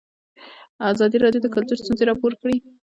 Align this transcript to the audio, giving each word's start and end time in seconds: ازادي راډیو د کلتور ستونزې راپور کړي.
ازادي 0.91 1.17
راډیو 1.23 1.43
د 1.43 1.47
کلتور 1.55 1.77
ستونزې 1.81 2.03
راپور 2.09 2.33
کړي. 2.41 2.57